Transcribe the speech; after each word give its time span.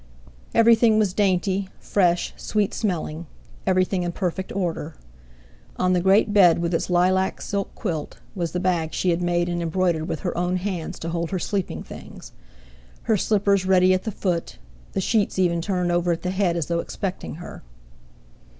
Everything 0.55 0.97
was 0.97 1.13
dainty, 1.13 1.69
fresh, 1.79 2.33
sweet 2.35 2.73
smelling; 2.73 3.27
everything 3.67 4.01
in 4.01 4.11
perfect 4.11 4.51
order. 4.55 4.95
On 5.77 5.93
the 5.93 6.01
great 6.01 6.33
bed 6.33 6.57
with 6.57 6.73
its 6.73 6.89
lilac 6.89 7.39
silk 7.39 7.75
quilt, 7.75 8.17
was 8.33 8.51
the 8.51 8.59
bag 8.59 8.95
she 8.95 9.11
had 9.11 9.21
made 9.21 9.47
and 9.47 9.61
embroidered 9.61 10.07
with 10.07 10.21
her 10.21 10.35
own 10.35 10.55
hands 10.57 10.97
to 10.97 11.09
hold 11.09 11.29
her 11.29 11.37
sleeping 11.37 11.83
things; 11.83 12.31
her 13.03 13.15
slippers 13.15 13.67
ready 13.67 13.93
at 13.93 14.01
the 14.03 14.11
foot; 14.11 14.57
the 14.93 15.01
sheets 15.01 15.37
even 15.37 15.61
turned 15.61 15.91
over 15.91 16.11
at 16.11 16.23
the 16.23 16.31
head 16.31 16.57
as 16.57 16.65
though 16.65 16.79
expecting 16.79 17.35
her. 17.35 17.61